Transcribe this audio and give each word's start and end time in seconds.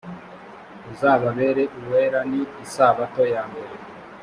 uzababere 0.91 1.63
uwera 1.79 2.19
ni 2.31 2.41
isabato 2.65 3.21
yambere 3.33 3.73